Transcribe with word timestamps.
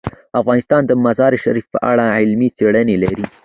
افغانستان 0.41 0.81
د 0.85 0.91
مزارشریف 1.05 1.65
په 1.73 1.79
اړه 1.91 2.03
علمي 2.17 2.49
څېړنې 2.57 2.95
لري. 3.03 3.25